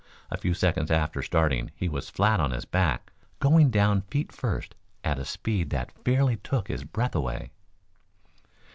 A 0.31 0.37
few 0.37 0.55
seconds 0.55 0.89
after 0.89 1.21
starting 1.21 1.69
he 1.75 1.87
was 1.87 2.09
flat 2.09 2.39
on 2.39 2.49
his 2.49 2.65
back, 2.65 3.13
going 3.39 3.69
down 3.69 4.01
feet 4.01 4.31
first 4.31 4.73
at 5.03 5.19
a 5.19 5.25
speed 5.25 5.69
that 5.69 5.91
fairly 5.91 6.37
took 6.37 6.69
his 6.69 6.83
breath 6.83 7.13
away. 7.13 7.51